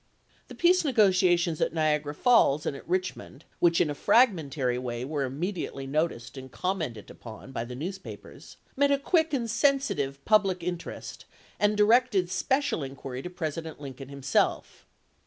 [0.47, 5.21] The peace negotiations at Niagara Falls and at Richmond, which in a fragmentary way were
[5.25, 5.39] im 1864.
[5.39, 10.89] mediately noticed and commented upon by the newspapers, met a quick and sensitive public inter
[10.93, 11.25] est,
[11.59, 14.87] and directed special inquiry to President Lin coln himself.